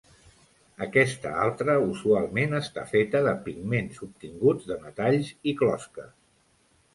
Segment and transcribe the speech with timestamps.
[0.83, 6.11] Aquesta altra usualment està feta de pigments obtinguts de metalls i closques.